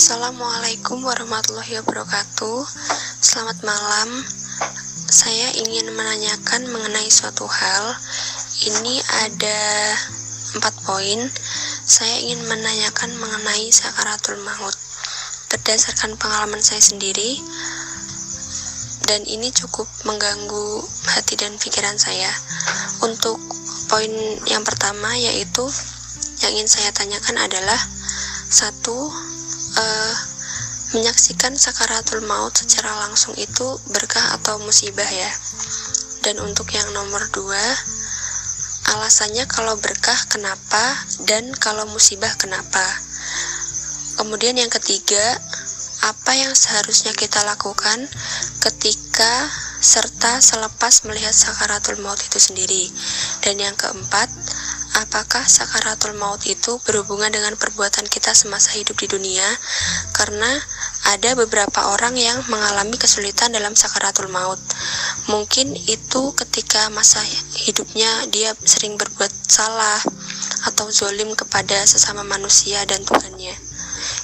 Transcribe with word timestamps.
Assalamualaikum 0.00 1.04
warahmatullahi 1.04 1.76
wabarakatuh. 1.84 2.64
Selamat 3.20 3.60
malam. 3.60 4.24
Saya 5.12 5.52
ingin 5.60 5.92
menanyakan 5.92 6.72
mengenai 6.72 7.04
suatu 7.12 7.44
hal. 7.44 7.84
Ini 8.64 8.96
ada 9.28 9.60
empat 10.56 10.72
poin. 10.88 11.20
Saya 11.84 12.16
ingin 12.16 12.40
menanyakan 12.48 13.12
mengenai 13.20 13.68
sakaratul 13.68 14.40
maut. 14.40 14.72
Berdasarkan 15.52 16.16
pengalaman 16.16 16.64
saya 16.64 16.80
sendiri, 16.80 17.36
dan 19.04 19.20
ini 19.28 19.52
cukup 19.52 19.84
mengganggu 20.08 20.80
hati 21.12 21.36
dan 21.36 21.52
pikiran 21.60 22.00
saya. 22.00 22.32
Untuk 23.04 23.36
poin 23.92 24.08
yang 24.48 24.64
pertama 24.64 25.12
yaitu 25.20 25.68
yang 26.40 26.56
ingin 26.56 26.72
saya 26.72 26.88
tanyakan 26.88 27.36
adalah 27.36 27.76
satu 28.48 29.29
uh, 29.76 30.14
menyaksikan 30.96 31.54
sakaratul 31.54 32.26
maut 32.26 32.50
secara 32.56 32.90
langsung 33.06 33.36
itu 33.38 33.78
berkah 33.94 34.34
atau 34.40 34.58
musibah 34.62 35.06
ya. 35.06 35.30
Dan 36.26 36.42
untuk 36.42 36.68
yang 36.74 36.90
nomor 36.92 37.22
dua 37.30 37.62
alasannya 38.90 39.46
kalau 39.46 39.78
berkah 39.78 40.18
kenapa 40.26 40.82
dan 41.28 41.54
kalau 41.54 41.86
musibah 41.86 42.34
kenapa. 42.34 42.82
Kemudian 44.18 44.58
yang 44.58 44.68
ketiga 44.68 45.38
apa 46.00 46.32
yang 46.32 46.52
seharusnya 46.56 47.12
kita 47.12 47.44
lakukan 47.44 48.08
ketika 48.60 49.48
serta 49.80 50.44
selepas 50.44 51.08
melihat 51.08 51.32
sakaratul 51.32 52.02
maut 52.04 52.20
itu 52.20 52.36
sendiri. 52.36 52.90
Dan 53.40 53.62
yang 53.62 53.76
keempat 53.76 54.28
apakah 54.98 55.46
sakaratul 55.46 56.18
maut 56.18 56.42
itu 56.48 56.82
berhubungan 56.82 57.30
dengan 57.30 57.54
perbuatan 57.54 58.10
kita 58.10 58.34
semasa 58.34 58.74
hidup 58.74 58.98
di 58.98 59.06
dunia? 59.06 59.46
Karena 60.10 60.50
ada 61.14 61.34
beberapa 61.38 61.94
orang 61.94 62.18
yang 62.18 62.42
mengalami 62.50 62.98
kesulitan 62.98 63.54
dalam 63.54 63.78
sakaratul 63.78 64.28
maut. 64.28 64.58
Mungkin 65.30 65.72
itu 65.86 66.22
ketika 66.34 66.90
masa 66.90 67.22
hidupnya 67.66 68.10
dia 68.34 68.52
sering 68.66 68.98
berbuat 68.98 69.30
salah 69.46 70.00
atau 70.68 70.90
zolim 70.92 71.32
kepada 71.38 71.86
sesama 71.86 72.26
manusia 72.26 72.82
dan 72.84 73.00
Tuhannya. 73.06 73.54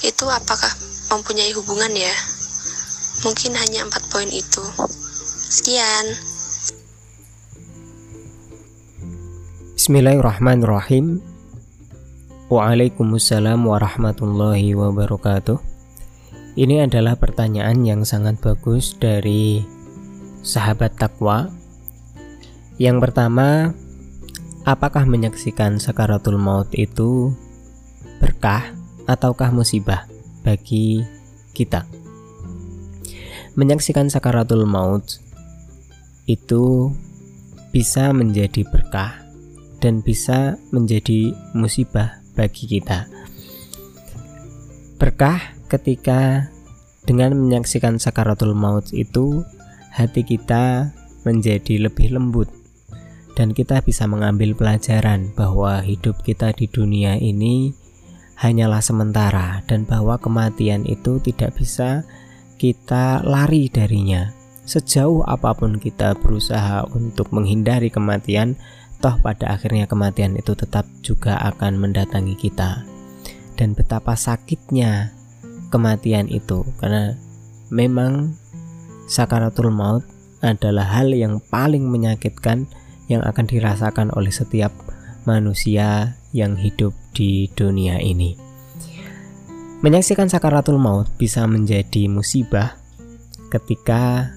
Itu 0.04 0.28
apakah 0.28 0.70
mempunyai 1.14 1.54
hubungan 1.56 1.92
ya? 1.94 2.12
Mungkin 3.24 3.56
hanya 3.56 3.86
empat 3.88 4.04
poin 4.12 4.28
itu. 4.28 4.64
Sekian 5.46 6.35
Bismillahirrahmanirrahim. 9.86 11.22
Waalaikumsalam 12.50 13.70
warahmatullahi 13.70 14.74
wabarakatuh. 14.74 15.62
Ini 16.58 16.90
adalah 16.90 17.14
pertanyaan 17.14 17.86
yang 17.86 18.02
sangat 18.02 18.42
bagus 18.42 18.98
dari 18.98 19.62
sahabat 20.42 20.98
takwa. 20.98 21.54
Yang 22.82 22.98
pertama 22.98 23.78
Apakah 24.66 25.06
menyaksikan 25.06 25.78
sakaratul 25.78 26.34
maut 26.34 26.66
itu 26.74 27.30
berkah 28.18 28.74
ataukah 29.06 29.54
musibah 29.54 30.10
bagi 30.42 31.06
kita? 31.54 31.86
Menyaksikan 33.54 34.10
sakaratul 34.10 34.66
maut 34.66 35.22
itu 36.26 36.90
bisa 37.70 38.10
menjadi 38.10 38.66
berkah 38.66 39.25
dan 39.78 40.00
bisa 40.00 40.56
menjadi 40.72 41.34
musibah 41.52 42.20
bagi 42.36 42.68
kita. 42.68 43.08
Berkah 44.96 45.56
ketika 45.68 46.48
dengan 47.04 47.36
menyaksikan 47.38 48.00
sakaratul 48.00 48.56
maut 48.56 48.90
itu 48.96 49.44
hati 49.92 50.26
kita 50.26 50.90
menjadi 51.22 51.88
lebih 51.88 52.16
lembut 52.16 52.48
dan 53.36 53.52
kita 53.52 53.84
bisa 53.84 54.08
mengambil 54.08 54.56
pelajaran 54.56 55.30
bahwa 55.36 55.84
hidup 55.84 56.24
kita 56.24 56.56
di 56.56 56.66
dunia 56.66 57.20
ini 57.20 57.76
hanyalah 58.40 58.80
sementara 58.80 59.60
dan 59.68 59.84
bahwa 59.84 60.16
kematian 60.16 60.88
itu 60.88 61.20
tidak 61.20 61.56
bisa 61.56 62.04
kita 62.56 63.20
lari 63.24 63.68
darinya. 63.68 64.32
Sejauh 64.66 65.22
apa 65.22 65.54
pun 65.54 65.78
kita 65.78 66.16
berusaha 66.18 66.88
untuk 66.90 67.30
menghindari 67.30 67.92
kematian, 67.92 68.58
toh 68.98 69.16
pada 69.20 69.56
akhirnya 69.56 69.84
kematian 69.88 70.36
itu 70.36 70.56
tetap 70.56 70.88
juga 71.00 71.36
akan 71.54 71.78
mendatangi 71.80 72.34
kita. 72.36 72.84
Dan 73.56 73.72
betapa 73.72 74.12
sakitnya 74.16 75.16
kematian 75.72 76.28
itu 76.28 76.64
karena 76.76 77.16
memang 77.72 78.36
sakaratul 79.08 79.72
maut 79.72 80.04
adalah 80.44 80.84
hal 80.84 81.10
yang 81.10 81.40
paling 81.40 81.88
menyakitkan 81.88 82.68
yang 83.08 83.22
akan 83.24 83.46
dirasakan 83.46 84.12
oleh 84.12 84.30
setiap 84.30 84.74
manusia 85.24 86.18
yang 86.30 86.54
hidup 86.54 86.92
di 87.16 87.48
dunia 87.54 87.98
ini. 88.02 88.36
Menyaksikan 89.80 90.28
sakaratul 90.28 90.80
maut 90.80 91.06
bisa 91.20 91.44
menjadi 91.46 92.08
musibah 92.08 92.76
ketika 93.52 94.32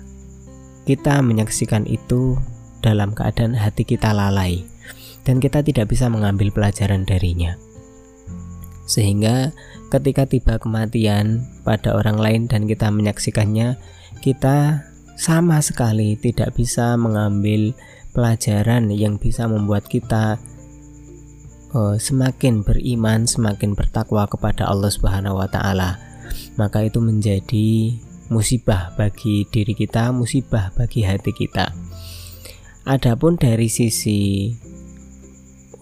kita 0.86 1.22
menyaksikan 1.22 1.86
itu 1.86 2.38
dalam 2.79 3.16
keadaan 3.16 3.56
hati 3.56 3.84
kita 3.84 4.12
lalai 4.12 4.66
dan 5.28 5.38
kita 5.38 5.62
tidak 5.62 5.91
bisa 5.91 6.09
mengambil 6.09 6.50
pelajaran 6.50 7.06
darinya. 7.06 7.56
Sehingga 8.90 9.53
ketika 9.94 10.25
tiba 10.25 10.57
kematian 10.57 11.45
pada 11.62 11.94
orang 11.94 12.18
lain 12.18 12.41
dan 12.50 12.66
kita 12.66 12.89
menyaksikannya, 12.89 13.78
kita 14.25 14.89
sama 15.19 15.62
sekali 15.62 16.18
tidak 16.18 16.57
bisa 16.57 16.97
mengambil 16.97 17.78
pelajaran 18.16 18.89
yang 18.89 19.22
bisa 19.22 19.45
membuat 19.45 19.85
kita 19.85 20.41
uh, 21.78 21.95
semakin 22.01 22.66
beriman, 22.66 23.29
semakin 23.29 23.78
bertakwa 23.78 24.25
kepada 24.25 24.66
Allah 24.66 24.89
Subhanahu 24.89 25.38
wa 25.38 25.45
taala. 25.45 26.01
Maka 26.57 26.85
itu 26.85 26.97
menjadi 27.01 27.94
musibah 28.29 28.94
bagi 28.97 29.45
diri 29.50 29.73
kita, 29.73 30.13
musibah 30.13 30.73
bagi 30.73 31.06
hati 31.06 31.34
kita. 31.34 31.88
Adapun 32.89 33.38
dari 33.38 33.69
sisi 33.69 34.50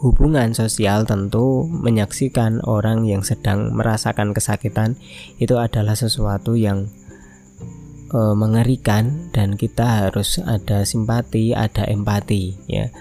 hubungan 0.03 0.51
sosial 0.51 1.07
tentu 1.07 1.63
menyaksikan 1.63 2.59
orang 2.67 3.07
yang 3.07 3.23
sedang 3.23 3.71
merasakan 3.71 4.35
kesakitan 4.35 4.99
itu 5.39 5.55
adalah 5.55 5.95
sesuatu 5.95 6.59
yang 6.59 6.91
e, 8.11 8.19
mengerikan 8.35 9.31
dan 9.31 9.55
kita 9.55 10.11
harus 10.11 10.43
ada 10.43 10.83
simpati, 10.83 11.55
ada 11.55 11.87
empati 11.87 12.59
ya. 12.67 12.91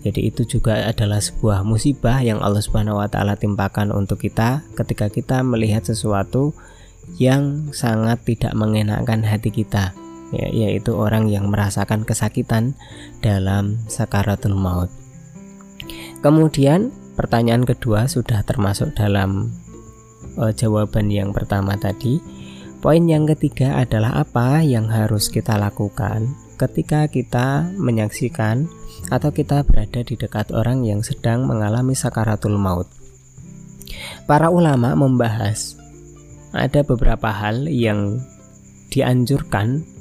Jadi 0.00 0.32
itu 0.32 0.48
juga 0.48 0.88
adalah 0.88 1.20
sebuah 1.20 1.60
musibah 1.60 2.24
yang 2.24 2.40
Allah 2.40 2.64
Subhanahu 2.64 3.04
wa 3.04 3.08
taala 3.12 3.36
timpakan 3.36 3.92
untuk 3.92 4.24
kita 4.24 4.64
ketika 4.80 5.12
kita 5.12 5.44
melihat 5.44 5.84
sesuatu 5.84 6.56
yang 7.20 7.68
sangat 7.76 8.16
tidak 8.24 8.56
mengenakan 8.56 9.28
hati 9.28 9.52
kita 9.52 9.92
ya, 10.34 10.48
yaitu 10.50 10.94
orang 10.96 11.30
yang 11.30 11.50
merasakan 11.50 12.02
kesakitan 12.02 12.74
dalam 13.22 13.82
sakaratul 13.86 14.56
maut. 14.56 14.90
Kemudian 16.24 16.90
pertanyaan 17.14 17.62
kedua 17.62 18.10
sudah 18.10 18.42
termasuk 18.42 18.96
dalam 18.96 19.54
uh, 20.40 20.52
jawaban 20.52 21.12
yang 21.12 21.30
pertama 21.30 21.76
tadi. 21.78 22.18
Poin 22.82 23.02
yang 23.08 23.26
ketiga 23.26 23.82
adalah 23.82 24.22
apa 24.22 24.62
yang 24.62 24.86
harus 24.86 25.32
kita 25.32 25.58
lakukan 25.58 26.36
ketika 26.56 27.08
kita 27.08 27.66
menyaksikan 27.74 28.68
atau 29.10 29.32
kita 29.32 29.64
berada 29.64 30.00
di 30.04 30.14
dekat 30.14 30.52
orang 30.52 30.84
yang 30.84 31.00
sedang 31.02 31.44
mengalami 31.44 31.96
sakaratul 31.96 32.56
maut. 32.56 32.86
Para 34.28 34.52
ulama 34.52 34.94
membahas 34.94 35.74
ada 36.52 36.84
beberapa 36.84 37.32
hal 37.32 37.68
yang 37.68 38.22
dianjurkan 38.92 39.95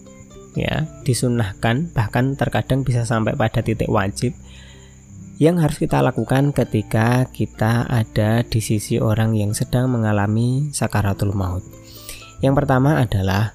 ya 0.55 0.87
disunahkan 1.03 1.91
bahkan 1.91 2.33
terkadang 2.39 2.87
bisa 2.87 3.03
sampai 3.03 3.35
pada 3.35 3.59
titik 3.59 3.91
wajib 3.91 4.31
yang 5.35 5.59
harus 5.59 5.75
kita 5.75 5.99
lakukan 5.99 6.55
ketika 6.55 7.27
kita 7.27 7.83
ada 7.91 8.39
di 8.47 8.63
sisi 8.63 9.03
orang 9.03 9.35
yang 9.35 9.51
sedang 9.51 9.91
mengalami 9.91 10.71
sakaratul 10.71 11.35
maut. 11.35 11.59
Yang 12.39 12.63
pertama 12.63 13.03
adalah 13.03 13.51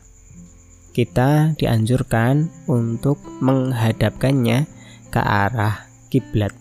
kita 0.93 1.57
dianjurkan 1.57 2.53
untuk 2.69 3.17
menghadapkannya 3.41 4.69
ke 5.09 5.21
arah 5.25 5.89
kiblat 6.13 6.53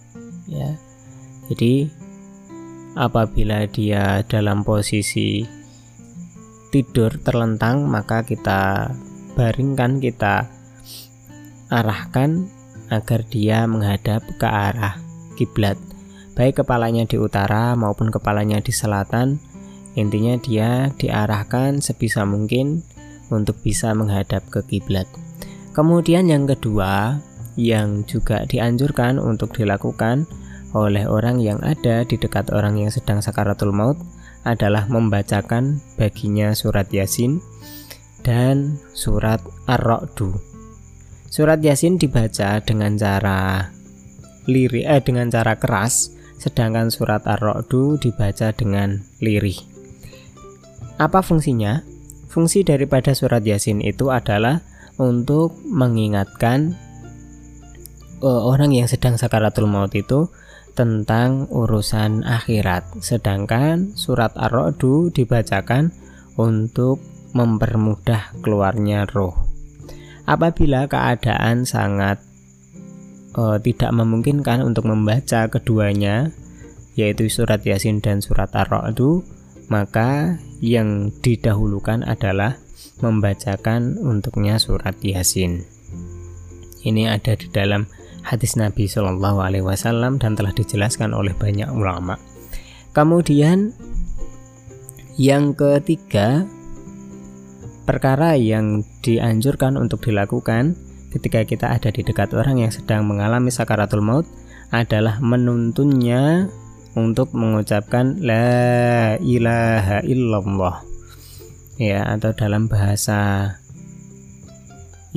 ya. 0.47 0.79
Jadi 1.51 1.91
apabila 2.95 3.67
dia 3.67 4.23
dalam 4.23 4.63
posisi 4.63 5.43
tidur 6.69 7.19
terlentang 7.19 7.89
maka 7.89 8.23
kita 8.23 8.93
baringkan 9.39 10.03
kita 10.03 10.51
arahkan 11.71 12.51
agar 12.91 13.23
dia 13.31 13.63
menghadap 13.63 14.19
ke 14.35 14.43
arah 14.43 14.99
kiblat 15.39 15.79
baik 16.35 16.59
kepalanya 16.59 17.07
di 17.07 17.15
utara 17.15 17.71
maupun 17.79 18.11
kepalanya 18.11 18.59
di 18.59 18.75
selatan 18.75 19.39
Intinya 19.97 20.37
dia 20.37 20.93
diarahkan 20.95 21.81
sebisa 21.81 22.23
mungkin 22.23 22.85
untuk 23.33 23.57
bisa 23.59 23.91
menghadap 23.91 24.45
ke 24.47 24.61
kiblat. 24.63 25.09
Kemudian 25.73 26.29
yang 26.29 26.45
kedua 26.45 27.19
yang 27.59 28.07
juga 28.07 28.45
dianjurkan 28.45 29.17
untuk 29.19 29.51
dilakukan 29.51 30.23
oleh 30.71 31.09
orang 31.09 31.41
yang 31.41 31.59
ada 31.65 32.05
di 32.05 32.15
dekat 32.15 32.53
orang 32.53 32.77
yang 32.77 32.93
sedang 32.93 33.25
sakaratul 33.25 33.73
maut 33.73 33.97
adalah 34.45 34.85
membacakan 34.87 35.81
baginya 35.97 36.53
surat 36.53 36.87
Yasin 36.93 37.41
dan 38.29 38.77
surat 38.93 39.41
Ar-Ra'du. 39.65 40.37
Surat 41.33 41.57
Yasin 41.65 41.97
dibaca 41.97 42.61
dengan 42.61 42.93
cara 42.93 43.73
lirih 44.45 44.85
eh 44.85 45.01
dengan 45.01 45.33
cara 45.33 45.57
keras, 45.57 46.13
sedangkan 46.37 46.93
surat 46.93 47.25
Ar-Ra'du 47.25 47.97
dibaca 47.97 48.53
dengan 48.53 49.01
lirih. 49.17 49.57
Apa 51.01 51.25
fungsinya? 51.25 51.81
Fungsi 52.29 52.61
daripada 52.61 53.17
surat 53.17 53.41
Yasin 53.41 53.81
itu 53.81 54.13
adalah 54.13 54.61
untuk 55.01 55.57
mengingatkan 55.65 56.77
uh, 58.21 58.41
orang 58.45 58.77
yang 58.77 58.85
sedang 58.85 59.17
sakaratul 59.17 59.65
maut 59.65 59.89
itu 59.97 60.29
tentang 60.77 61.49
urusan 61.49 62.21
akhirat. 62.21 63.01
Sedangkan 63.01 63.97
surat 63.97 64.37
Ar-Ra'du 64.37 65.09
dibacakan 65.09 65.89
untuk 66.37 67.01
mempermudah 67.33 68.33
keluarnya 68.41 69.05
roh. 69.09 69.35
Apabila 70.29 70.85
keadaan 70.85 71.65
sangat 71.65 72.21
uh, 73.33 73.57
tidak 73.57 73.89
memungkinkan 73.93 74.61
untuk 74.61 74.85
membaca 74.85 75.49
keduanya, 75.49 76.29
yaitu 76.93 77.29
surat 77.31 77.61
Yasin 77.65 78.01
dan 78.01 78.21
surat 78.21 78.53
Ar-Ra'du, 78.53 79.25
maka 79.69 80.37
yang 80.59 81.13
didahulukan 81.21 82.05
adalah 82.05 82.57
membacakan 82.99 83.97
untuknya 84.01 84.57
surat 84.59 84.97
Yasin. 85.01 85.63
Ini 86.83 87.11
ada 87.11 87.35
di 87.35 87.47
dalam 87.51 87.87
hadis 88.23 88.55
Nabi 88.59 88.87
Shallallahu 88.87 89.39
Alaihi 89.39 89.65
Wasallam 89.65 90.19
dan 90.19 90.35
telah 90.35 90.51
dijelaskan 90.51 91.15
oleh 91.15 91.35
banyak 91.35 91.67
ulama. 91.71 92.19
Kemudian 92.91 93.71
yang 95.19 95.51
ketiga, 95.51 96.47
perkara 97.89 98.37
yang 98.37 98.85
dianjurkan 99.01 99.73
untuk 99.73 100.05
dilakukan 100.05 100.77
ketika 101.09 101.41
kita 101.41 101.73
ada 101.73 101.89
di 101.89 102.05
dekat 102.05 102.37
orang 102.37 102.61
yang 102.61 102.69
sedang 102.69 103.09
mengalami 103.09 103.49
sakaratul 103.49 104.05
maut 104.05 104.29
adalah 104.69 105.17
menuntunnya 105.17 106.53
untuk 106.93 107.33
mengucapkan 107.33 108.21
la 108.21 109.17
ilaha 109.17 110.05
illallah. 110.05 110.85
Ya 111.81 112.05
atau 112.05 112.29
dalam 112.37 112.69
bahasa 112.69 113.57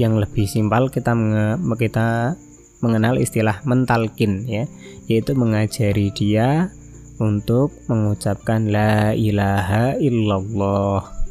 yang 0.01 0.17
lebih 0.17 0.49
simpel 0.49 0.89
kita 0.89 1.13
kita 1.77 2.41
mengenal 2.81 3.21
istilah 3.21 3.61
mentalkin 3.69 4.49
ya. 4.49 4.65
Yaitu 5.13 5.37
mengajari 5.37 6.09
dia 6.17 6.73
untuk 7.21 7.69
mengucapkan 7.93 8.65
la 8.73 9.13
ilaha 9.13 9.93
illallah 10.01 11.22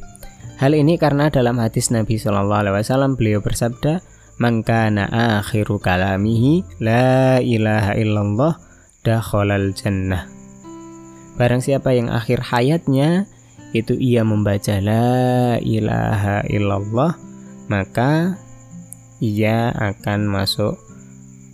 hal 0.61 0.77
ini 0.77 1.01
karena 1.01 1.33
dalam 1.33 1.57
hadis 1.57 1.89
Nabi 1.89 2.21
Shallallahu 2.21 2.61
Alaihi 2.61 2.77
Wasallam 2.85 3.17
beliau 3.17 3.41
bersabda 3.41 4.05
maka 4.37 4.93
na 4.93 5.09
akhiru 5.41 5.81
kalamihi 5.81 6.61
la 6.77 7.41
ilaha 7.41 7.97
illallah 7.97 8.61
dakhalal 9.01 9.73
jannah. 9.73 10.29
Barang 11.33 11.65
siapa 11.65 11.97
yang 11.97 12.13
akhir 12.13 12.45
hayatnya 12.45 13.25
itu 13.73 13.97
ia 13.97 14.21
membaca 14.21 14.77
la 14.77 15.57
ilaha 15.57 16.45
illallah 16.45 17.17
maka 17.65 18.37
ia 19.17 19.73
akan 19.73 20.29
masuk 20.29 20.77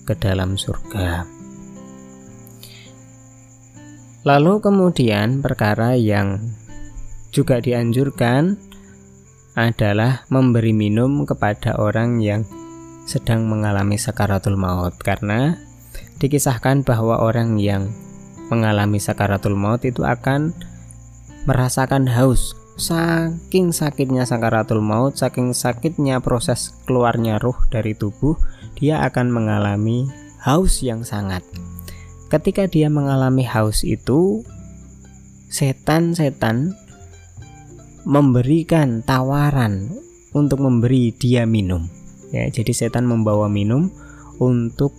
ke 0.03 0.19
dalam 0.19 0.59
surga. 0.59 1.23
Lalu 4.27 4.59
kemudian 4.59 5.39
perkara 5.39 5.95
yang 5.95 6.51
juga 7.31 7.63
dianjurkan 7.63 8.66
adalah 9.57 10.21
memberi 10.29 10.69
minum 10.69 11.25
kepada 11.25 11.73
orang 11.81 12.21
yang 12.21 12.45
sedang 13.09 13.49
mengalami 13.49 13.97
sakaratul 13.97 14.53
maut. 14.53 14.93
Karena 15.01 15.57
dikisahkan 16.21 16.85
bahwa 16.85 17.17
orang 17.17 17.57
yang 17.57 17.89
mengalami 18.53 19.01
sakaratul 19.01 19.57
maut 19.57 19.81
itu 19.81 20.05
akan 20.05 20.53
merasakan 21.49 22.05
haus. 22.05 22.53
Saking 22.77 23.73
sakitnya 23.73 24.29
sakaratul 24.29 24.85
maut 24.85 25.17
saking 25.17 25.57
sakitnya 25.57 26.21
proses 26.21 26.77
keluarnya 26.85 27.41
ruh 27.41 27.57
dari 27.73 27.97
tubuh 27.97 28.37
dia 28.77 29.01
akan 29.01 29.33
mengalami 29.33 30.05
haus 30.45 30.85
yang 30.85 31.01
sangat. 31.01 31.41
Ketika 32.29 32.69
dia 32.69 32.85
mengalami 32.93 33.41
haus 33.49 33.81
itu 33.81 34.45
setan-setan 35.49 36.77
memberikan 38.07 39.03
tawaran 39.03 39.91
untuk 40.31 40.63
memberi 40.63 41.11
dia 41.11 41.43
minum. 41.43 41.91
Ya 42.31 42.47
jadi 42.47 42.71
setan 42.71 43.03
membawa 43.03 43.51
minum 43.51 43.91
untuk 44.39 44.95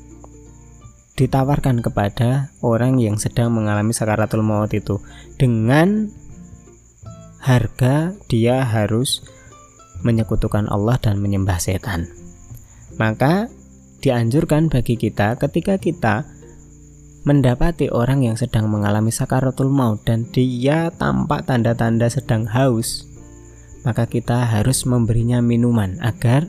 ditawarkan 1.16 1.80
kepada 1.80 2.52
orang 2.60 3.00
yang 3.00 3.16
sedang 3.16 3.56
mengalami 3.56 3.96
sakaratul 3.96 4.44
maut 4.44 4.68
itu. 4.76 5.00
Dengan 5.40 6.12
harga 7.40 8.12
dia 8.28 8.60
harus 8.60 9.24
menyekutukan 10.04 10.68
Allah 10.68 11.00
dan 11.00 11.16
menyembah 11.16 11.56
setan. 11.56 12.12
Maka 13.00 13.48
dianjurkan 14.04 14.68
bagi 14.68 15.00
kita 15.00 15.40
ketika 15.40 15.80
kita 15.80 16.28
mendapati 17.28 17.92
orang 17.92 18.24
yang 18.24 18.40
sedang 18.40 18.72
mengalami 18.72 19.12
sakaratul 19.12 19.68
maut 19.68 20.00
dan 20.08 20.24
dia 20.32 20.88
tampak 20.96 21.44
tanda-tanda 21.44 22.08
sedang 22.08 22.48
haus 22.48 23.04
maka 23.84 24.08
kita 24.08 24.48
harus 24.48 24.88
memberinya 24.88 25.44
minuman 25.44 26.00
agar 26.00 26.48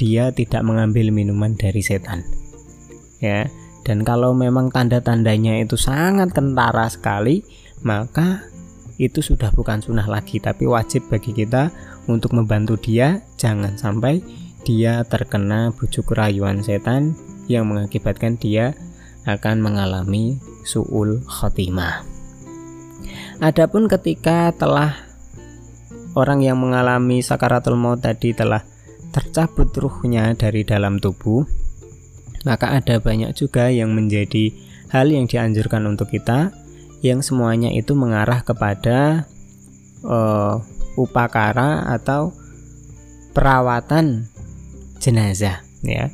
dia 0.00 0.32
tidak 0.32 0.64
mengambil 0.64 1.12
minuman 1.12 1.54
dari 1.54 1.78
setan. 1.84 2.24
Ya, 3.22 3.46
dan 3.86 4.02
kalau 4.02 4.34
memang 4.34 4.72
tanda-tandanya 4.72 5.62
itu 5.62 5.78
sangat 5.78 6.34
kentara 6.34 6.90
sekali, 6.90 7.46
maka 7.86 8.42
itu 8.98 9.22
sudah 9.22 9.54
bukan 9.54 9.78
sunnah 9.78 10.06
lagi, 10.10 10.42
tapi 10.42 10.66
wajib 10.66 11.06
bagi 11.06 11.30
kita 11.30 11.70
untuk 12.10 12.34
membantu 12.34 12.74
dia 12.78 13.22
jangan 13.38 13.78
sampai 13.78 14.18
dia 14.66 15.06
terkena 15.06 15.70
bujuk 15.74 16.14
rayuan 16.14 16.62
setan 16.62 17.14
yang 17.46 17.66
mengakibatkan 17.70 18.38
dia 18.38 18.74
akan 19.26 19.62
mengalami 19.62 20.38
suul 20.66 21.22
khotimah. 21.26 22.02
Adapun 23.42 23.90
ketika 23.90 24.54
telah 24.54 24.94
orang 26.14 26.44
yang 26.44 26.58
mengalami 26.60 27.24
sakaratul 27.24 27.74
maut 27.74 27.98
tadi 27.98 28.30
telah 28.30 28.62
tercabut 29.12 29.68
ruhnya 29.74 30.32
dari 30.38 30.62
dalam 30.62 31.02
tubuh, 31.02 31.44
maka 32.46 32.74
ada 32.78 32.98
banyak 32.98 33.34
juga 33.36 33.68
yang 33.68 33.92
menjadi 33.92 34.54
hal 34.90 35.10
yang 35.10 35.26
dianjurkan 35.26 35.84
untuk 35.88 36.10
kita, 36.10 36.54
yang 37.02 37.20
semuanya 37.20 37.70
itu 37.74 37.98
mengarah 37.98 38.46
kepada 38.46 39.26
uh, 40.06 40.62
upakara 40.94 41.86
atau 41.92 42.30
perawatan 43.34 44.28
jenazah, 45.02 45.64
ya. 45.82 46.12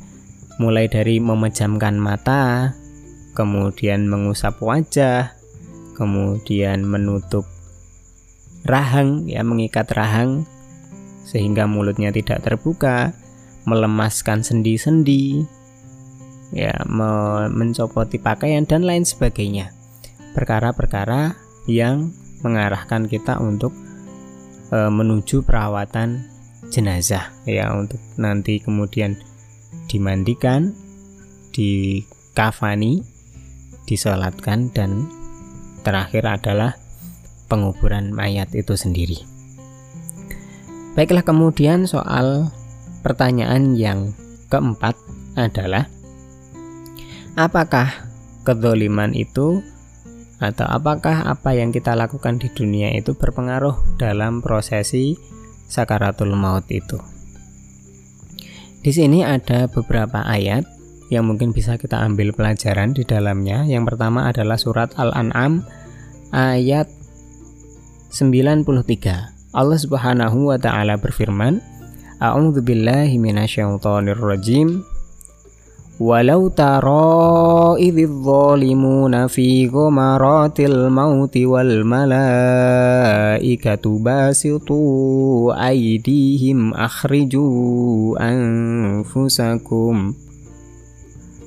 Mulai 0.59 0.91
dari 0.91 1.23
memejamkan 1.23 1.95
mata, 1.95 2.75
kemudian 3.39 4.11
mengusap 4.11 4.59
wajah, 4.59 5.31
kemudian 5.95 6.83
menutup 6.83 7.47
rahang, 8.67 9.31
ya, 9.31 9.47
mengikat 9.47 9.87
rahang 9.95 10.43
sehingga 11.23 11.63
mulutnya 11.63 12.11
tidak 12.11 12.43
terbuka, 12.43 13.15
melemaskan 13.63 14.43
sendi-sendi, 14.43 15.47
ya, 16.51 16.75
me 16.83 17.47
mencopoti 17.47 18.19
pakaian 18.19 18.67
dan 18.67 18.83
lain 18.83 19.07
sebagainya. 19.07 19.71
Perkara-perkara 20.35 21.39
yang 21.63 22.11
mengarahkan 22.43 23.07
kita 23.07 23.39
untuk 23.39 23.71
e, 24.67 24.77
menuju 24.91 25.47
perawatan 25.47 26.27
jenazah 26.69 27.33
ya 27.49 27.71
untuk 27.73 27.99
nanti 28.19 28.61
kemudian 28.61 29.17
dimandikan, 29.89 30.77
dikafani, 31.49 33.08
disolatkan 33.89 34.69
dan 34.69 35.09
terakhir 35.81 36.29
adalah 36.29 36.77
penguburan 37.49 38.13
mayat 38.13 38.53
itu 38.53 38.77
sendiri. 38.77 39.17
Baiklah 40.93 41.25
kemudian 41.25 41.89
soal 41.89 42.53
pertanyaan 43.01 43.73
yang 43.73 44.13
keempat 44.53 44.93
adalah 45.33 45.89
apakah 47.33 48.05
kedoliman 48.45 49.17
itu 49.17 49.65
atau 50.39 50.67
apakah 50.69 51.25
apa 51.27 51.57
yang 51.57 51.73
kita 51.73 51.97
lakukan 51.97 52.39
di 52.39 52.47
dunia 52.53 52.95
itu 52.95 53.17
berpengaruh 53.17 53.97
dalam 53.99 54.39
prosesi 54.39 55.19
sakaratul 55.67 56.31
maut 56.37 56.63
itu. 56.71 57.01
Di 58.79 58.95
sini 58.95 59.27
ada 59.27 59.67
beberapa 59.67 60.23
ayat 60.23 60.63
yang 61.09 61.25
mungkin 61.25 61.49
bisa 61.49 61.81
kita 61.81 62.05
ambil 62.05 62.37
pelajaran 62.37 62.93
di 62.93 63.01
dalamnya. 63.01 63.65
Yang 63.65 63.93
pertama 63.93 64.29
adalah 64.29 64.61
surat 64.61 64.93
Al-An'am 64.93 65.65
ayat 66.29 66.85
93. 68.13 68.61
Allah 69.49 69.79
Subhanahu 69.81 70.53
wa 70.53 70.57
taala 70.61 71.01
berfirman, 71.01 71.65
A'udzu 72.21 72.61
billahi 72.61 73.17
minasyaitonir 73.17 74.21
rajim. 74.21 74.85
Walau 75.99 76.47
tara 76.53 77.75
idh 77.75 78.07
zalimuna 78.23 79.27
fi 79.27 79.67
ghamaratil 79.67 80.87
mauti 80.87 81.43
wal 81.43 81.83
malaikatu 81.83 82.39
basitu 83.99 84.79
aydihim 85.51 86.71
akhriju 86.71 88.15
anfusakum 88.15 90.15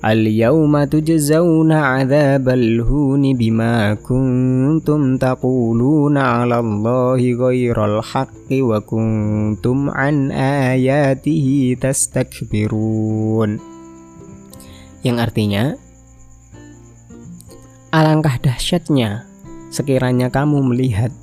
Al-yawma 0.02 0.90
tujzauna 0.90 1.94
'adzabal 1.94 2.82
huni 2.82 3.38
bima 3.38 3.94
kuntum 4.02 5.14
taquluna 5.14 6.42
'ala 6.42 6.58
Allahi 6.58 7.38
ghairal 7.38 8.02
haqqi 8.02 8.66
wa 8.66 8.82
kuntum 8.82 9.94
an 9.94 10.34
ayatihi 10.34 11.78
yang 15.06 15.22
artinya 15.22 15.78
alangkah 17.94 18.42
dahsyatnya 18.42 19.22
sekiranya 19.70 20.34
kamu 20.34 20.66
melihat 20.66 21.14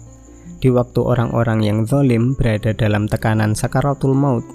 di 0.63 0.71
waktu 0.71 1.03
orang-orang 1.03 1.67
yang 1.67 1.79
zalim 1.83 2.31
berada 2.31 2.71
dalam 2.71 3.11
tekanan 3.11 3.59
sakaratul 3.59 4.15
maut 4.15 4.47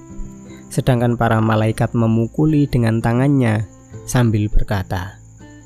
sedangkan 0.72 1.20
para 1.20 1.44
malaikat 1.44 1.92
memukuli 1.92 2.64
dengan 2.64 3.04
tangannya 3.04 3.73
sambil 4.04 4.46
berkata 4.52 5.18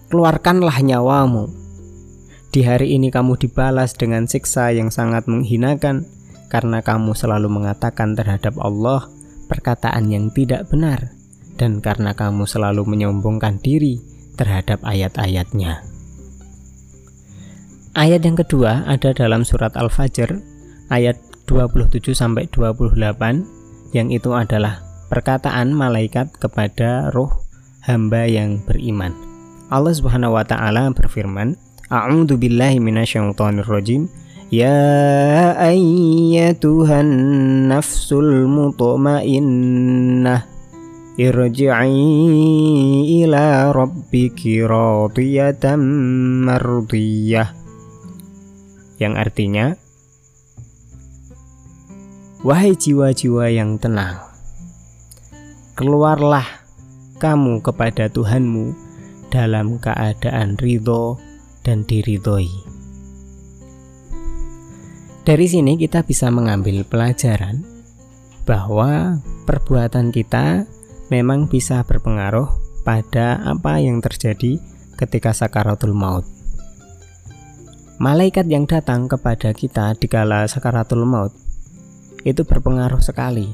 keluarkanlah 0.08 0.78
nyawamu 0.80 1.50
di 2.48 2.64
hari 2.64 2.96
ini 2.96 3.12
kamu 3.12 3.36
dibalas 3.36 3.92
dengan 3.92 4.24
siksa 4.24 4.72
yang 4.72 4.88
sangat 4.88 5.28
menghinakan 5.28 6.08
karena 6.48 6.80
kamu 6.80 7.12
selalu 7.12 7.52
mengatakan 7.52 8.16
terhadap 8.16 8.56
Allah 8.56 9.04
perkataan 9.52 10.08
yang 10.08 10.32
tidak 10.32 10.64
benar 10.72 11.12
dan 11.60 11.84
karena 11.84 12.16
kamu 12.16 12.48
selalu 12.48 12.88
menyombongkan 12.88 13.60
diri 13.60 14.00
terhadap 14.38 14.80
ayat-ayatnya. 14.86 15.82
Ayat 17.98 18.22
yang 18.22 18.38
kedua 18.38 18.86
ada 18.86 19.10
dalam 19.10 19.42
surat 19.42 19.74
Al-Fajr 19.74 20.38
ayat 20.88 21.18
27 21.50 22.14
sampai 22.14 22.46
28 22.46 22.94
yang 23.96 24.08
itu 24.14 24.30
adalah 24.36 24.84
perkataan 25.10 25.74
malaikat 25.74 26.30
kepada 26.38 27.10
roh 27.10 27.47
hamba 27.88 28.28
yang 28.28 28.60
beriman. 28.68 29.16
Allah 29.72 29.96
Subhanahu 29.96 30.36
wa 30.36 30.44
taala 30.44 30.92
berfirman, 30.92 31.56
A'udzu 31.88 32.36
billahi 32.36 32.76
minasyaitonir 32.84 33.64
rajim. 33.64 34.12
Ya 34.52 35.56
ayyatuhan 35.56 37.08
nafsul 37.68 38.44
mutmainnah 38.48 40.44
irji'i 41.18 42.06
ila 43.26 43.74
rabbiki 43.74 44.62
radiyatan 44.62 45.82
mardiyah 46.46 47.50
yang 49.02 49.18
artinya 49.18 49.74
wahai 52.46 52.78
jiwa-jiwa 52.78 53.50
yang 53.50 53.82
tenang 53.82 54.22
keluarlah 55.74 56.46
kamu 57.18 57.60
kepada 57.60 58.06
Tuhanmu 58.08 58.72
dalam 59.28 59.76
keadaan 59.82 60.56
ridho 60.56 61.20
dan 61.66 61.84
diridhoi 61.84 62.78
dari 65.28 65.44
sini 65.44 65.76
kita 65.76 66.08
bisa 66.08 66.32
mengambil 66.32 66.88
pelajaran 66.88 67.60
bahwa 68.48 69.20
perbuatan 69.44 70.08
kita 70.08 70.64
memang 71.12 71.52
bisa 71.52 71.84
berpengaruh 71.84 72.48
pada 72.80 73.36
apa 73.44 73.76
yang 73.76 74.00
terjadi 74.00 74.56
ketika 74.96 75.36
sakaratul 75.36 75.92
maut. 75.92 76.24
Malaikat 78.00 78.48
yang 78.48 78.64
datang 78.64 79.04
kepada 79.04 79.52
kita 79.52 79.92
di 80.00 80.08
kala 80.08 80.48
sakaratul 80.48 81.04
maut 81.04 81.36
itu 82.24 82.40
berpengaruh 82.48 83.04
sekali. 83.04 83.52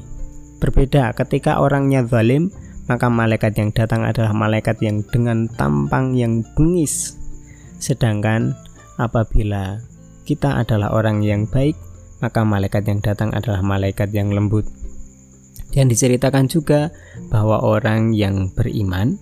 Berbeda 0.63 1.11
ketika 1.11 1.59
orangnya 1.59 2.07
zalim, 2.07 2.55
maka 2.85 3.09
malaikat 3.09 3.57
yang 3.57 3.73
datang 3.73 4.05
adalah 4.05 4.31
malaikat 4.33 4.77
yang 4.81 5.01
dengan 5.09 5.49
tampang 5.57 6.13
yang 6.13 6.45
bengis. 6.53 7.17
Sedangkan 7.81 8.53
apabila 9.01 9.81
kita 10.25 10.61
adalah 10.61 10.93
orang 10.93 11.21
yang 11.25 11.49
baik, 11.49 11.77
maka 12.21 12.41
malaikat 12.45 12.85
yang 12.85 13.01
datang 13.01 13.33
adalah 13.33 13.61
malaikat 13.61 14.09
yang 14.13 14.33
lembut. 14.33 14.65
Dan 15.75 15.91
diceritakan 15.91 16.47
juga 16.47 16.93
bahwa 17.27 17.59
orang 17.59 18.15
yang 18.15 18.47
beriman 18.55 19.19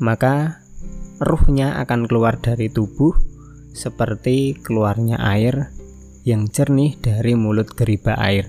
maka 0.00 0.64
ruhnya 1.20 1.76
akan 1.84 2.08
keluar 2.08 2.40
dari 2.40 2.72
tubuh 2.72 3.12
seperti 3.76 4.56
keluarnya 4.56 5.20
air 5.20 5.68
yang 6.24 6.48
jernih 6.48 6.96
dari 7.00 7.36
mulut 7.36 7.76
geriba 7.76 8.16
air 8.16 8.48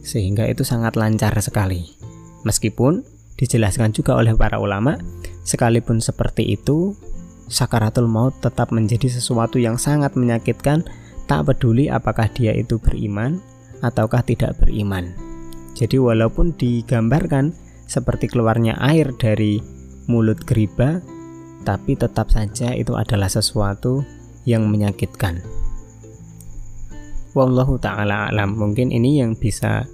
sehingga 0.00 0.48
itu 0.48 0.64
sangat 0.64 0.96
lancar 0.96 1.36
sekali. 1.44 1.84
Meskipun 2.46 3.02
dijelaskan 3.34 3.90
juga 3.90 4.14
oleh 4.14 4.38
para 4.38 4.62
ulama, 4.62 4.94
sekalipun 5.42 5.98
seperti 5.98 6.54
itu, 6.54 6.94
sakaratul 7.50 8.06
maut 8.06 8.38
tetap 8.38 8.70
menjadi 8.70 9.10
sesuatu 9.10 9.58
yang 9.58 9.74
sangat 9.74 10.14
menyakitkan, 10.14 10.86
tak 11.26 11.50
peduli 11.50 11.90
apakah 11.90 12.30
dia 12.30 12.54
itu 12.54 12.78
beriman 12.78 13.42
ataukah 13.82 14.22
tidak 14.22 14.54
beriman. 14.62 15.10
Jadi 15.74 15.98
walaupun 15.98 16.54
digambarkan 16.54 17.52
seperti 17.90 18.30
keluarnya 18.30 18.78
air 18.78 19.10
dari 19.18 19.58
mulut 20.06 20.38
geriba, 20.46 21.02
tapi 21.66 21.98
tetap 21.98 22.30
saja 22.30 22.70
itu 22.72 22.94
adalah 22.94 23.26
sesuatu 23.26 24.06
yang 24.46 24.70
menyakitkan. 24.70 25.42
Wallahu 27.36 27.76
taala 27.76 28.32
alam. 28.32 28.56
Mungkin 28.56 28.88
ini 28.94 29.20
yang 29.20 29.36
bisa 29.36 29.84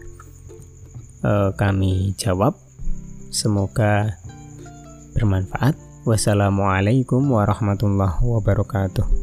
uh, 1.23 1.51
kami 1.55 2.15
jawab. 2.19 2.59
Semoga 3.33 4.19
bermanfaat. 5.17 5.79
Wassalamualaikum 6.03 7.23
warahmatullahi 7.31 8.19
wabarakatuh. 8.21 9.22